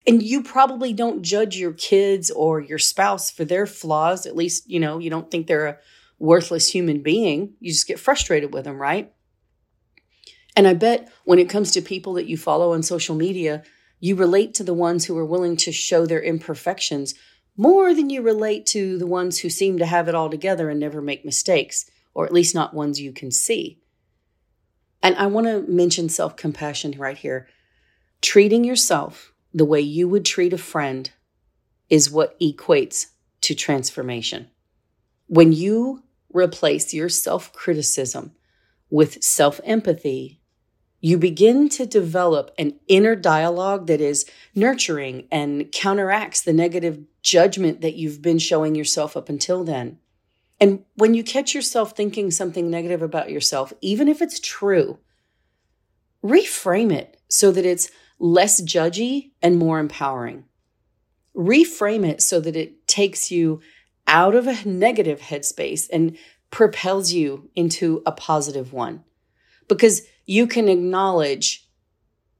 And 0.05 0.21
you 0.21 0.43
probably 0.43 0.93
don't 0.93 1.21
judge 1.21 1.55
your 1.55 1.73
kids 1.73 2.31
or 2.31 2.59
your 2.59 2.79
spouse 2.79 3.29
for 3.29 3.45
their 3.45 3.67
flaws. 3.67 4.25
At 4.25 4.35
least, 4.35 4.69
you 4.69 4.79
know, 4.79 4.97
you 4.97 5.09
don't 5.09 5.29
think 5.29 5.45
they're 5.45 5.67
a 5.67 5.77
worthless 6.17 6.67
human 6.67 7.01
being. 7.01 7.53
You 7.59 7.71
just 7.71 7.87
get 7.87 7.99
frustrated 7.99 8.51
with 8.51 8.65
them, 8.65 8.81
right? 8.81 9.13
And 10.55 10.67
I 10.67 10.73
bet 10.73 11.11
when 11.23 11.37
it 11.39 11.49
comes 11.49 11.71
to 11.71 11.81
people 11.81 12.13
that 12.13 12.25
you 12.25 12.35
follow 12.35 12.73
on 12.73 12.81
social 12.81 13.15
media, 13.15 13.63
you 14.01 14.15
relate 14.15 14.53
to 14.55 14.63
the 14.63 14.73
ones 14.73 15.05
who 15.05 15.17
are 15.17 15.25
willing 15.25 15.55
to 15.55 15.71
show 15.71 16.05
their 16.05 16.21
imperfections 16.21 17.13
more 17.55 17.93
than 17.93 18.09
you 18.09 18.21
relate 18.21 18.65
to 18.65 18.97
the 18.97 19.07
ones 19.07 19.39
who 19.39 19.49
seem 19.49 19.77
to 19.77 19.85
have 19.85 20.09
it 20.09 20.15
all 20.15 20.29
together 20.29 20.69
and 20.69 20.79
never 20.79 21.01
make 21.01 21.23
mistakes 21.23 21.89
or 22.13 22.25
at 22.25 22.33
least 22.33 22.55
not 22.55 22.73
ones 22.73 22.99
you 22.99 23.13
can 23.13 23.31
see. 23.31 23.79
And 25.03 25.15
I 25.15 25.27
want 25.27 25.47
to 25.47 25.71
mention 25.71 26.09
self 26.09 26.35
compassion 26.35 26.95
right 26.97 27.17
here. 27.17 27.47
Treating 28.21 28.63
yourself 28.63 29.33
the 29.53 29.65
way 29.65 29.81
you 29.81 30.09
would 30.09 30.25
treat 30.25 30.53
a 30.53 30.57
friend 30.57 31.09
is 31.89 32.11
what 32.11 32.39
equates 32.39 33.07
to 33.41 33.55
transformation. 33.55 34.49
When 35.27 35.51
you 35.51 36.03
replace 36.33 36.93
your 36.93 37.09
self 37.09 37.53
criticism 37.53 38.31
with 38.89 39.23
self 39.23 39.59
empathy, 39.63 40.40
you 41.01 41.17
begin 41.17 41.67
to 41.67 41.85
develop 41.85 42.51
an 42.59 42.79
inner 42.87 43.15
dialogue 43.15 43.87
that 43.87 43.99
is 43.99 44.25
nurturing 44.53 45.27
and 45.31 45.71
counteracts 45.71 46.41
the 46.41 46.53
negative 46.53 46.99
judgment 47.23 47.81
that 47.81 47.95
you've 47.95 48.21
been 48.21 48.37
showing 48.37 48.75
yourself 48.75 49.17
up 49.17 49.27
until 49.27 49.63
then. 49.63 49.97
And 50.59 50.85
when 50.93 51.15
you 51.15 51.23
catch 51.23 51.55
yourself 51.55 51.97
thinking 51.97 52.29
something 52.29 52.69
negative 52.69 53.01
about 53.01 53.31
yourself, 53.31 53.73
even 53.81 54.07
if 54.07 54.21
it's 54.21 54.39
true, 54.39 54.99
reframe 56.23 56.93
it 56.93 57.19
so 57.27 57.51
that 57.51 57.65
it's 57.65 57.89
less 58.19 58.61
judgy 58.61 59.31
and 59.41 59.57
more 59.57 59.79
empowering. 59.79 60.45
Reframe 61.35 62.07
it 62.07 62.21
so 62.21 62.39
that 62.39 62.55
it 62.55 62.87
takes 62.87 63.31
you 63.31 63.59
out 64.05 64.35
of 64.35 64.45
a 64.45 64.63
negative 64.69 65.19
headspace 65.19 65.89
and 65.91 66.15
propels 66.51 67.11
you 67.11 67.49
into 67.55 68.03
a 68.05 68.11
positive 68.11 68.71
one. 68.71 69.03
Because 69.67 70.03
you 70.25 70.47
can 70.47 70.69
acknowledge 70.69 71.67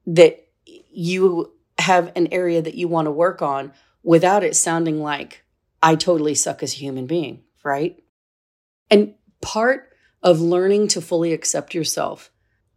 that 0.06 0.48
you 0.66 1.52
have 1.78 2.12
an 2.16 2.28
area 2.32 2.62
that 2.62 2.74
you 2.74 2.88
want 2.88 3.06
to 3.06 3.10
work 3.10 3.42
on 3.42 3.72
without 4.02 4.44
it 4.44 4.56
sounding 4.56 5.00
like, 5.00 5.44
I 5.82 5.96
totally 5.96 6.34
suck 6.34 6.62
as 6.62 6.74
a 6.74 6.78
human 6.78 7.06
being, 7.06 7.42
right? 7.64 8.02
And 8.90 9.14
part 9.40 9.88
of 10.22 10.40
learning 10.40 10.88
to 10.88 11.00
fully 11.00 11.32
accept 11.32 11.74
yourself 11.74 12.30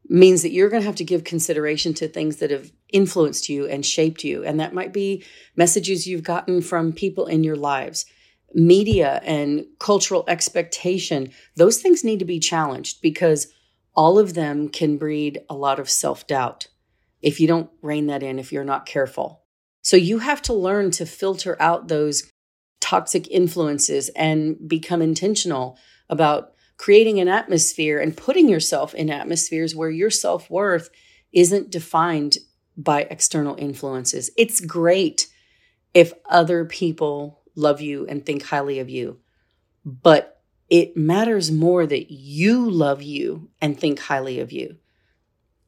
means 0.08 0.42
that 0.42 0.52
you're 0.52 0.70
going 0.70 0.82
to 0.82 0.88
have 0.88 0.96
to 0.96 1.04
give 1.04 1.24
consideration 1.24 1.94
to 1.96 2.08
things 2.08 2.38
that 2.38 2.52
have 2.52 2.72
influenced 2.90 3.50
you 3.50 3.68
and 3.68 3.86
shaped 3.86 4.24
you. 4.24 4.44
And 4.44 4.60
that 4.60 4.74
might 4.74 4.94
be 4.94 5.24
messages 5.56 6.08
you've 6.08 6.24
gotten 6.24 6.62
from 6.62 6.94
people 6.94 7.26
in 7.26 7.44
your 7.44 7.56
lives, 7.56 8.06
media 8.54 9.20
and 9.24 9.66
cultural 9.80 10.24
expectation. 10.28 11.32
Those 11.56 11.82
things 11.82 12.04
need 12.04 12.20
to 12.20 12.26
be 12.26 12.40
challenged 12.40 13.02
because 13.02 13.48
all 13.96 14.20
of 14.20 14.34
them 14.34 14.70
can 14.70 14.98
breed 14.98 15.40
a 15.50 15.56
lot 15.56 15.80
of 15.80 15.90
self 15.90 16.28
doubt 16.28 16.68
if 17.22 17.40
you 17.40 17.48
don't 17.48 17.70
rein 17.82 18.08
that 18.08 18.22
in, 18.22 18.38
if 18.38 18.52
you're 18.52 18.64
not 18.64 18.86
careful. 18.86 19.42
So 19.82 19.98
you 19.98 20.20
have 20.20 20.42
to 20.44 20.54
learn 20.54 20.92
to 20.92 21.06
filter 21.06 21.58
out 21.60 21.88
those 21.88 22.32
toxic 22.82 23.28
influences 23.30 24.10
and 24.10 24.58
become 24.68 25.02
intentional 25.02 25.78
about 26.10 26.54
creating 26.78 27.20
an 27.20 27.28
atmosphere 27.28 28.00
and 28.00 28.16
putting 28.16 28.50
yourself 28.50 28.94
in 28.94 29.10
atmospheres 29.10 29.76
where 29.76 29.90
your 29.90 30.12
self 30.12 30.50
worth 30.50 30.90
isn't 31.34 31.72
defined 31.72 32.38
by 32.78 33.02
external 33.04 33.56
influences. 33.56 34.30
It's 34.38 34.60
great 34.60 35.28
if 35.94 36.14
other 36.30 36.66
people 36.66 37.42
love 37.56 37.82
you 37.82 38.06
and 38.08 38.26
think 38.26 38.44
highly 38.44 38.80
of 38.80 38.90
you, 38.90 39.20
but 39.86 40.35
it 40.70 40.98
matters 40.98 41.52
more 41.52 41.86
that 41.86 42.12
you 42.12 42.70
love 42.70 43.02
you 43.02 43.50
and 43.62 43.80
think 43.80 44.00
highly 44.00 44.40
of 44.40 44.52
you. 44.52 44.78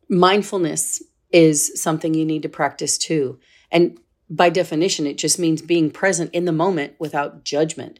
Mindfulness 0.09 1.03
is 1.31 1.79
something 1.81 2.13
you 2.13 2.25
need 2.25 2.43
to 2.43 2.49
practice 2.49 2.97
too. 2.97 3.39
And 3.71 3.99
by 4.29 4.49
definition, 4.49 5.05
it 5.05 5.17
just 5.17 5.39
means 5.39 5.61
being 5.61 5.91
present 5.91 6.33
in 6.33 6.45
the 6.45 6.51
moment 6.51 6.93
without 6.99 7.43
judgment. 7.43 7.99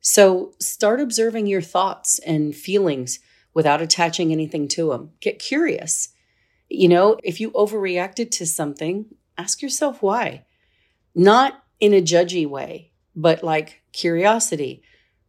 So 0.00 0.52
start 0.58 1.00
observing 1.00 1.46
your 1.46 1.62
thoughts 1.62 2.18
and 2.20 2.54
feelings 2.54 3.20
without 3.54 3.82
attaching 3.82 4.32
anything 4.32 4.66
to 4.68 4.88
them. 4.90 5.12
Get 5.20 5.38
curious. 5.38 6.08
You 6.68 6.88
know, 6.88 7.18
if 7.22 7.40
you 7.40 7.50
overreacted 7.52 8.30
to 8.32 8.46
something, 8.46 9.06
ask 9.38 9.62
yourself 9.62 10.02
why. 10.02 10.44
Not 11.14 11.62
in 11.78 11.92
a 11.92 12.02
judgy 12.02 12.46
way, 12.46 12.92
but 13.14 13.44
like 13.44 13.82
curiosity. 13.92 14.82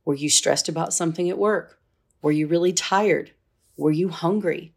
Were 0.05 0.15
you 0.15 0.29
stressed 0.29 0.69
about 0.69 0.93
something 0.93 1.29
at 1.29 1.38
work? 1.38 1.79
Were 2.22 2.31
you 2.31 2.48
really 2.48 2.74
tired? 2.74 3.31
Were 3.77 3.91
you 3.91 4.10
hungry? 4.10 4.74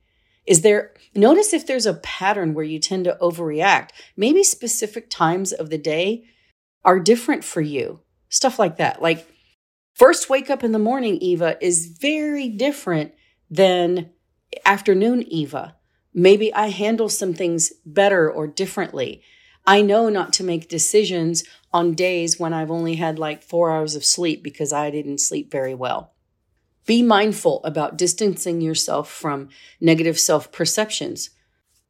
Is 0.47 0.63
there, 0.63 0.93
notice 1.15 1.53
if 1.53 1.67
there's 1.67 1.87
a 1.87 1.95
pattern 1.95 2.55
where 2.55 2.65
you 2.65 2.79
tend 2.79 3.05
to 3.05 3.19
overreact. 3.21 3.91
Maybe 4.17 4.45
specific 4.45 5.11
times 5.11 5.53
of 5.53 5.71
the 5.71 5.79
day 5.79 6.25
are 6.85 7.01
different 7.01 7.45
for 7.45 7.61
you. 7.61 8.01
Stuff 8.29 8.59
like 8.59 8.77
that. 8.77 9.03
Like, 9.03 9.27
First 9.97 10.29
wake 10.29 10.51
up 10.51 10.63
in 10.63 10.73
the 10.73 10.79
morning 10.79 11.17
Eva 11.23 11.57
is 11.65 11.87
very 11.87 12.51
different 12.51 13.15
than 13.49 14.11
afternoon 14.67 15.23
Eva. 15.23 15.75
Maybe 16.13 16.53
I 16.53 16.69
handle 16.69 17.09
some 17.09 17.33
things 17.33 17.73
better 17.87 18.31
or 18.31 18.47
differently. 18.47 19.23
I 19.65 19.81
know 19.81 20.11
not 20.11 20.35
to 20.35 20.45
make 20.45 20.69
decisions 20.69 21.45
on 21.77 21.93
days 21.93 22.41
when 22.41 22.55
I've 22.55 22.71
only 22.71 22.95
had 22.95 23.19
like 23.19 23.43
four 23.43 23.71
hours 23.71 23.95
of 23.95 24.03
sleep 24.03 24.43
because 24.43 24.73
I 24.73 24.91
didn't 24.91 25.19
sleep 25.19 25.53
very 25.53 25.75
well. 25.75 26.15
Be 26.87 27.03
mindful 27.03 27.61
about 27.65 27.99
distancing 27.99 28.63
yourself 28.63 29.11
from 29.11 29.51
negative 29.79 30.19
self 30.19 30.51
perceptions. 30.51 31.29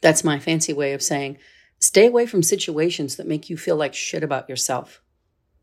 That's 0.01 0.25
my 0.25 0.41
fancy 0.41 0.73
way 0.73 0.93
of 0.93 1.03
saying 1.03 1.39
stay 1.79 2.07
away 2.07 2.27
from 2.27 2.43
situations 2.43 3.15
that 3.15 3.29
make 3.29 3.49
you 3.49 3.57
feel 3.57 3.77
like 3.77 3.95
shit 3.95 4.25
about 4.25 4.49
yourself. 4.49 5.01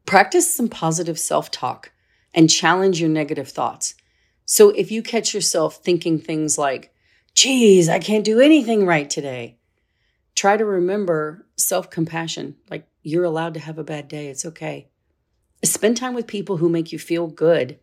Practice 0.06 0.56
some 0.56 0.70
positive 0.70 1.20
self 1.20 1.52
talk. 1.52 1.92
and 2.36 2.50
challenge 2.50 3.00
your 3.00 3.10
negative 3.10 3.50
thoughts. 3.50 3.94
So 4.46 4.70
if 4.70 4.90
you 4.90 5.04
catch 5.04 5.36
yourself 5.36 5.84
thinking 5.84 6.18
things 6.18 6.58
like, 6.58 6.92
geez, 7.36 7.88
I 7.90 8.00
can't 8.00 8.26
do 8.26 8.40
anything 8.40 8.88
right 8.88 9.08
today, 9.08 9.60
try 10.34 10.58
to 10.58 10.66
remember 10.66 11.46
self 11.58 11.90
compassion. 11.92 12.56
Like 12.72 12.88
you're 13.04 13.24
allowed 13.24 13.54
to 13.54 13.60
have 13.60 13.78
a 13.78 13.84
bad 13.84 14.08
day. 14.08 14.28
It's 14.28 14.46
okay. 14.46 14.90
Spend 15.64 15.98
time 15.98 16.14
with 16.14 16.28
people 16.28 16.58
who 16.58 16.70
make 16.70 16.92
you 16.92 17.00
feel 17.00 17.28
good. 17.28 17.80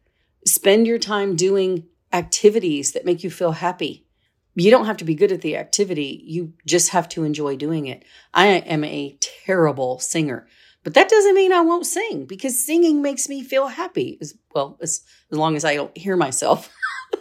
Spend 0.47 0.87
your 0.87 0.99
time 0.99 1.37
doing 1.37 1.87
activities 2.13 2.93
that 2.93 3.05
make 3.05 3.23
you 3.23 3.31
feel 3.31 3.53
happy. 3.53 4.07
You 4.55 4.71
don't 4.71 4.87
have 4.87 4.97
to 4.99 5.05
be 5.05 5.15
good 5.15 5.33
at 5.33 5.43
the 5.43 5.57
activity, 5.57 6.23
you 6.25 6.55
just 6.67 6.91
have 6.91 7.09
to 7.11 7.25
enjoy 7.25 7.57
doing 7.57 7.87
it. 7.87 8.05
I 8.35 8.47
am 8.47 8.85
a 8.85 9.17
terrible 9.21 10.01
singer, 10.01 10.49
but 10.83 10.95
that 10.95 11.09
doesn't 11.09 11.35
mean 11.35 11.53
I 11.53 11.61
won't 11.61 11.87
sing 11.87 12.27
because 12.27 12.63
singing 12.63 13.01
makes 13.01 13.29
me 13.29 13.43
feel 13.43 13.69
happy 13.69 14.19
as 14.21 14.35
well 14.55 14.77
as, 14.83 15.03
as 15.31 15.39
long 15.39 15.57
as 15.57 15.65
I 15.65 15.77
don't 15.77 15.97
hear 15.97 16.17
myself. 16.17 16.69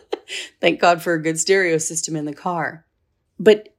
Thank 0.62 0.80
God 0.80 1.02
for 1.02 1.14
a 1.14 1.22
good 1.22 1.40
stereo 1.40 1.78
system 1.78 2.16
in 2.16 2.26
the 2.26 2.34
car. 2.34 2.86
But 3.40 3.76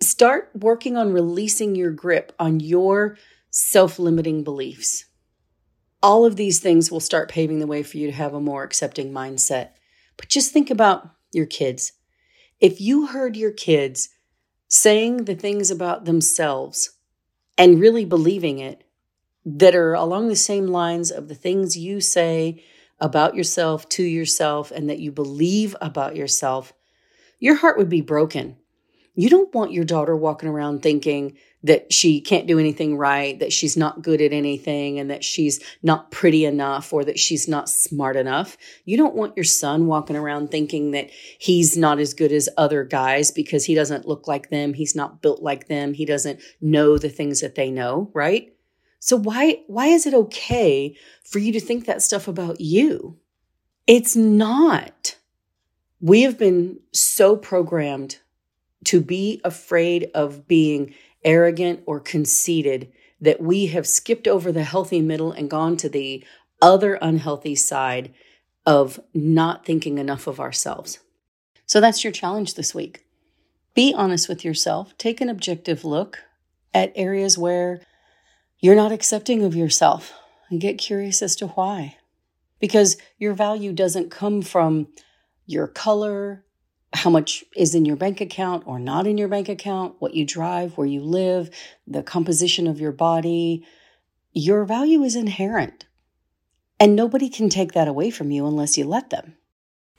start 0.00 0.50
working 0.54 0.96
on 0.96 1.12
releasing 1.12 1.74
your 1.74 1.90
grip 1.90 2.32
on 2.38 2.60
your 2.60 3.16
self 3.52 3.98
limiting 3.98 4.42
beliefs. 4.42 5.04
All 6.02 6.24
of 6.24 6.36
these 6.36 6.58
things 6.58 6.90
will 6.90 7.00
start 7.00 7.30
paving 7.30 7.60
the 7.60 7.66
way 7.66 7.84
for 7.84 7.98
you 7.98 8.08
to 8.08 8.16
have 8.16 8.34
a 8.34 8.40
more 8.40 8.64
accepting 8.64 9.12
mindset. 9.12 9.72
But 10.16 10.28
just 10.28 10.52
think 10.52 10.70
about 10.70 11.10
your 11.32 11.46
kids. 11.46 11.92
If 12.60 12.80
you 12.80 13.06
heard 13.06 13.36
your 13.36 13.52
kids 13.52 14.08
saying 14.68 15.24
the 15.24 15.34
things 15.34 15.70
about 15.70 16.06
themselves 16.06 16.96
and 17.58 17.78
really 17.78 18.06
believing 18.06 18.58
it 18.58 18.84
that 19.44 19.74
are 19.74 19.92
along 19.92 20.28
the 20.28 20.36
same 20.36 20.66
lines 20.66 21.10
of 21.10 21.28
the 21.28 21.34
things 21.34 21.76
you 21.76 22.00
say 22.00 22.64
about 22.98 23.34
yourself 23.34 23.88
to 23.90 24.02
yourself 24.02 24.70
and 24.70 24.88
that 24.88 24.98
you 24.98 25.12
believe 25.12 25.76
about 25.80 26.16
yourself, 26.16 26.72
your 27.38 27.56
heart 27.56 27.76
would 27.76 27.90
be 27.90 28.00
broken. 28.00 28.56
You 29.14 29.28
don't 29.28 29.54
want 29.54 29.72
your 29.72 29.84
daughter 29.84 30.16
walking 30.16 30.48
around 30.48 30.82
thinking 30.82 31.36
that 31.64 31.92
she 31.92 32.20
can't 32.20 32.46
do 32.46 32.58
anything 32.58 32.96
right, 32.96 33.38
that 33.38 33.52
she's 33.52 33.76
not 33.76 34.02
good 34.02 34.20
at 34.20 34.32
anything, 34.32 34.98
and 34.98 35.10
that 35.10 35.22
she's 35.22 35.60
not 35.82 36.10
pretty 36.10 36.44
enough 36.44 36.92
or 36.92 37.04
that 37.04 37.18
she's 37.18 37.46
not 37.46 37.68
smart 37.68 38.16
enough. 38.16 38.56
You 38.84 38.96
don't 38.96 39.14
want 39.14 39.36
your 39.36 39.44
son 39.44 39.86
walking 39.86 40.16
around 40.16 40.50
thinking 40.50 40.92
that 40.92 41.10
he's 41.38 41.76
not 41.76 41.98
as 41.98 42.14
good 42.14 42.32
as 42.32 42.48
other 42.56 42.84
guys 42.84 43.30
because 43.30 43.66
he 43.66 43.74
doesn't 43.74 44.08
look 44.08 44.26
like 44.26 44.50
them, 44.50 44.74
he's 44.74 44.96
not 44.96 45.20
built 45.20 45.42
like 45.42 45.68
them, 45.68 45.94
he 45.94 46.04
doesn't 46.04 46.40
know 46.60 46.96
the 46.96 47.10
things 47.10 47.40
that 47.42 47.54
they 47.54 47.70
know, 47.70 48.10
right? 48.14 48.54
So 48.98 49.16
why 49.16 49.62
why 49.66 49.86
is 49.86 50.06
it 50.06 50.14
okay 50.14 50.96
for 51.24 51.38
you 51.38 51.52
to 51.52 51.60
think 51.60 51.86
that 51.86 52.02
stuff 52.02 52.28
about 52.28 52.60
you? 52.60 53.18
It's 53.86 54.16
not. 54.16 55.16
We 56.00 56.22
have 56.22 56.38
been 56.38 56.80
so 56.92 57.36
programmed 57.36 58.18
to 58.84 59.00
be 59.00 59.40
afraid 59.44 60.10
of 60.14 60.46
being 60.48 60.94
arrogant 61.24 61.82
or 61.86 62.00
conceited 62.00 62.92
that 63.20 63.40
we 63.40 63.66
have 63.66 63.86
skipped 63.86 64.26
over 64.26 64.50
the 64.50 64.64
healthy 64.64 65.00
middle 65.00 65.32
and 65.32 65.48
gone 65.48 65.76
to 65.76 65.88
the 65.88 66.24
other 66.60 66.94
unhealthy 67.00 67.54
side 67.54 68.12
of 68.66 69.00
not 69.14 69.64
thinking 69.64 69.98
enough 69.98 70.26
of 70.26 70.40
ourselves. 70.40 70.98
So 71.66 71.80
that's 71.80 72.04
your 72.04 72.12
challenge 72.12 72.54
this 72.54 72.74
week. 72.74 73.04
Be 73.74 73.94
honest 73.94 74.28
with 74.28 74.44
yourself. 74.44 74.96
Take 74.98 75.20
an 75.20 75.28
objective 75.28 75.84
look 75.84 76.18
at 76.74 76.92
areas 76.94 77.38
where 77.38 77.80
you're 78.58 78.76
not 78.76 78.92
accepting 78.92 79.44
of 79.44 79.56
yourself 79.56 80.12
and 80.50 80.60
get 80.60 80.78
curious 80.78 81.22
as 81.22 81.34
to 81.36 81.48
why. 81.48 81.96
Because 82.60 82.96
your 83.18 83.34
value 83.34 83.72
doesn't 83.72 84.10
come 84.10 84.42
from 84.42 84.88
your 85.46 85.66
color, 85.66 86.44
how 86.94 87.10
much 87.10 87.44
is 87.56 87.74
in 87.74 87.84
your 87.84 87.96
bank 87.96 88.20
account 88.20 88.64
or 88.66 88.78
not 88.78 89.06
in 89.06 89.16
your 89.16 89.28
bank 89.28 89.48
account, 89.48 89.96
what 89.98 90.14
you 90.14 90.26
drive, 90.26 90.76
where 90.76 90.86
you 90.86 91.00
live, 91.00 91.50
the 91.86 92.02
composition 92.02 92.66
of 92.66 92.80
your 92.80 92.92
body. 92.92 93.66
Your 94.32 94.64
value 94.64 95.02
is 95.02 95.16
inherent. 95.16 95.86
And 96.78 96.96
nobody 96.96 97.28
can 97.28 97.48
take 97.48 97.72
that 97.72 97.88
away 97.88 98.10
from 98.10 98.30
you 98.30 98.46
unless 98.46 98.76
you 98.76 98.84
let 98.84 99.10
them. 99.10 99.36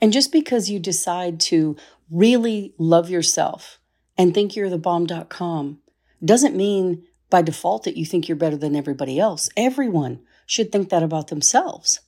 And 0.00 0.12
just 0.12 0.32
because 0.32 0.70
you 0.70 0.78
decide 0.78 1.40
to 1.40 1.76
really 2.10 2.74
love 2.78 3.08
yourself 3.10 3.78
and 4.18 4.34
think 4.34 4.54
you're 4.54 4.70
the 4.70 4.78
bomb.com 4.78 5.80
doesn't 6.24 6.56
mean 6.56 7.04
by 7.30 7.42
default 7.42 7.84
that 7.84 7.96
you 7.96 8.04
think 8.04 8.28
you're 8.28 8.36
better 8.36 8.56
than 8.56 8.76
everybody 8.76 9.18
else. 9.18 9.48
Everyone 9.56 10.20
should 10.46 10.70
think 10.70 10.90
that 10.90 11.02
about 11.02 11.28
themselves. 11.28 12.00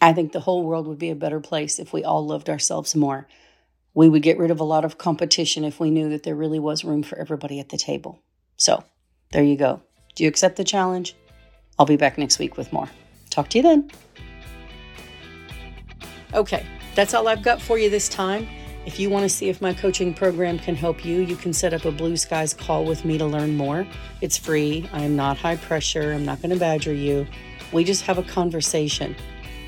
I 0.00 0.12
think 0.12 0.32
the 0.32 0.40
whole 0.40 0.62
world 0.62 0.86
would 0.86 0.98
be 0.98 1.10
a 1.10 1.16
better 1.16 1.40
place 1.40 1.78
if 1.78 1.92
we 1.92 2.04
all 2.04 2.24
loved 2.24 2.48
ourselves 2.48 2.94
more 2.94 3.26
we 3.96 4.10
would 4.10 4.22
get 4.22 4.38
rid 4.38 4.50
of 4.50 4.60
a 4.60 4.64
lot 4.64 4.84
of 4.84 4.98
competition 4.98 5.64
if 5.64 5.80
we 5.80 5.90
knew 5.90 6.10
that 6.10 6.22
there 6.22 6.36
really 6.36 6.58
was 6.58 6.84
room 6.84 7.02
for 7.02 7.18
everybody 7.18 7.58
at 7.58 7.70
the 7.70 7.78
table. 7.78 8.20
So, 8.58 8.84
there 9.32 9.42
you 9.42 9.56
go. 9.56 9.80
Do 10.14 10.22
you 10.22 10.28
accept 10.28 10.56
the 10.56 10.64
challenge? 10.64 11.16
I'll 11.78 11.86
be 11.86 11.96
back 11.96 12.18
next 12.18 12.38
week 12.38 12.58
with 12.58 12.72
more. 12.74 12.90
Talk 13.30 13.48
to 13.48 13.58
you 13.58 13.62
then. 13.62 13.90
Okay, 16.34 16.66
that's 16.94 17.14
all 17.14 17.26
I've 17.26 17.42
got 17.42 17.60
for 17.60 17.78
you 17.78 17.88
this 17.88 18.10
time. 18.10 18.46
If 18.84 19.00
you 19.00 19.08
want 19.08 19.22
to 19.22 19.30
see 19.30 19.48
if 19.48 19.62
my 19.62 19.72
coaching 19.72 20.12
program 20.12 20.58
can 20.58 20.76
help 20.76 21.02
you, 21.02 21.22
you 21.22 21.34
can 21.34 21.54
set 21.54 21.72
up 21.72 21.86
a 21.86 21.90
Blue 21.90 22.18
Skies 22.18 22.52
call 22.52 22.84
with 22.84 23.02
me 23.06 23.16
to 23.16 23.24
learn 23.24 23.56
more. 23.56 23.86
It's 24.20 24.36
free. 24.36 24.88
I 24.92 25.04
am 25.04 25.16
not 25.16 25.38
high 25.38 25.56
pressure. 25.56 26.12
I'm 26.12 26.24
not 26.24 26.42
going 26.42 26.52
to 26.52 26.60
badger 26.60 26.92
you. 26.92 27.26
We 27.72 27.82
just 27.82 28.02
have 28.02 28.18
a 28.18 28.22
conversation. 28.22 29.16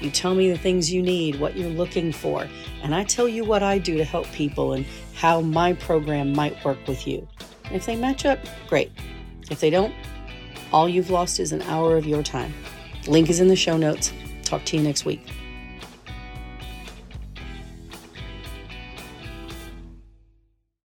You 0.00 0.10
tell 0.10 0.34
me 0.34 0.50
the 0.50 0.58
things 0.58 0.92
you 0.92 1.02
need, 1.02 1.40
what 1.40 1.56
you're 1.56 1.70
looking 1.70 2.12
for, 2.12 2.46
and 2.82 2.94
I 2.94 3.04
tell 3.04 3.28
you 3.28 3.44
what 3.44 3.62
I 3.62 3.78
do 3.78 3.96
to 3.96 4.04
help 4.04 4.30
people 4.32 4.74
and 4.74 4.86
how 5.14 5.40
my 5.40 5.72
program 5.72 6.32
might 6.32 6.64
work 6.64 6.78
with 6.86 7.06
you. 7.06 7.26
If 7.72 7.86
they 7.86 7.96
match 7.96 8.24
up, 8.24 8.38
great. 8.68 8.92
If 9.50 9.60
they 9.60 9.70
don't, 9.70 9.94
all 10.72 10.88
you've 10.88 11.10
lost 11.10 11.40
is 11.40 11.52
an 11.52 11.62
hour 11.62 11.96
of 11.96 12.06
your 12.06 12.22
time. 12.22 12.54
Link 13.06 13.28
is 13.28 13.40
in 13.40 13.48
the 13.48 13.56
show 13.56 13.76
notes. 13.76 14.12
Talk 14.44 14.64
to 14.66 14.76
you 14.76 14.82
next 14.82 15.04
week. 15.04 15.20